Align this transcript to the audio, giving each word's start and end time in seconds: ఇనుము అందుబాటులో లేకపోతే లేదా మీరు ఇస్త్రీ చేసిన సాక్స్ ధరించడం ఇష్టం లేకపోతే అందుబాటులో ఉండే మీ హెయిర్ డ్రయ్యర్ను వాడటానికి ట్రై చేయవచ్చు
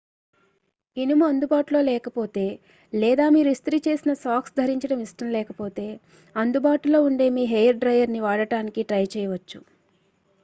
ఇనుము 0.97 1.25
అందుబాటులో 1.25 1.81
లేకపోతే 1.81 2.45
లేదా 2.93 3.25
మీరు 3.29 3.49
ఇస్త్రీ 3.49 3.77
చేసిన 3.87 4.13
సాక్స్ 4.13 4.55
ధరించడం 4.55 4.99
ఇష్టం 4.99 5.27
లేకపోతే 5.31 5.85
అందుబాటులో 6.35 7.01
ఉండే 7.01 7.27
మీ 7.29 7.43
హెయిర్ 7.45 7.79
డ్రయ్యర్ను 7.79 8.21
వాడటానికి 8.21 8.83
ట్రై 8.83 9.03
చేయవచ్చు 9.05 9.61